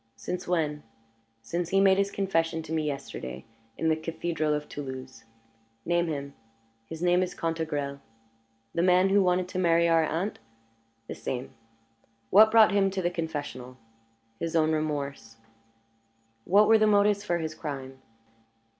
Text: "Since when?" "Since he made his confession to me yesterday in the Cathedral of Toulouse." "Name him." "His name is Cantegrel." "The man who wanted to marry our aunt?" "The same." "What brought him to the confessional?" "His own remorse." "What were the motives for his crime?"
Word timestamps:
"Since 0.15 0.47
when?" 0.47 0.81
"Since 1.43 1.69
he 1.69 1.79
made 1.79 1.99
his 1.99 2.09
confession 2.09 2.63
to 2.63 2.73
me 2.73 2.87
yesterday 2.87 3.45
in 3.77 3.87
the 3.87 3.95
Cathedral 3.95 4.51
of 4.55 4.67
Toulouse." 4.67 5.25
"Name 5.85 6.07
him." 6.07 6.33
"His 6.87 7.03
name 7.03 7.21
is 7.21 7.35
Cantegrel." 7.35 7.99
"The 8.73 8.81
man 8.81 9.09
who 9.09 9.21
wanted 9.21 9.47
to 9.49 9.59
marry 9.59 9.87
our 9.87 10.03
aunt?" 10.03 10.39
"The 11.07 11.13
same." 11.13 11.51
"What 12.31 12.49
brought 12.49 12.71
him 12.71 12.89
to 12.89 13.01
the 13.03 13.11
confessional?" 13.11 13.77
"His 14.39 14.55
own 14.55 14.71
remorse." 14.71 15.37
"What 16.45 16.67
were 16.67 16.79
the 16.79 16.87
motives 16.87 17.23
for 17.23 17.37
his 17.37 17.53
crime?" 17.53 18.01